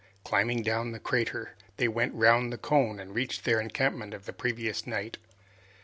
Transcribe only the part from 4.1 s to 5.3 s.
of the previous night.